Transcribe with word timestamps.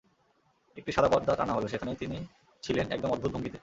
একটি 0.77 0.91
সাদা 0.91 1.09
পর্দা 1.09 1.35
টানা 1.35 1.53
হলো, 1.53 1.67
সেখানেই 1.67 1.95
তিনি 1.95 2.17
ছিলেন, 2.63 2.85
একদম 2.91 3.09
অদ্ভুত 3.11 3.31
ভঙ্গিতে। 3.31 3.57